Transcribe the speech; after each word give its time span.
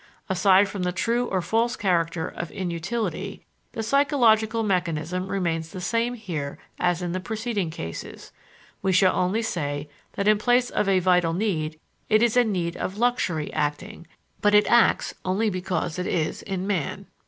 Aside 0.29 0.67
from 0.67 0.81
the 0.81 0.91
true 0.91 1.27
or 1.27 1.43
false 1.43 1.75
character 1.75 2.27
of 2.27 2.49
inutility, 2.49 3.45
the 3.73 3.83
psychological 3.83 4.63
mechanism 4.63 5.27
remains 5.27 5.69
the 5.69 5.79
same 5.79 6.15
here 6.15 6.57
as 6.79 7.03
in 7.03 7.11
the 7.11 7.19
preceding 7.19 7.69
cases; 7.69 8.31
we 8.81 8.91
shall 8.91 9.15
only 9.15 9.43
say 9.43 9.87
that 10.13 10.27
in 10.27 10.39
place 10.39 10.71
of 10.71 10.89
a 10.89 10.97
vital 10.97 11.33
need 11.33 11.79
it 12.09 12.23
is 12.23 12.35
a 12.35 12.43
need 12.43 12.75
of 12.77 12.97
luxury 12.97 13.53
acting, 13.53 14.07
but 14.41 14.55
it 14.55 14.65
acts 14.71 15.13
only 15.23 15.51
because 15.51 15.99
it 15.99 16.07
is 16.07 16.41
in 16.41 16.65
man. 16.65 17.05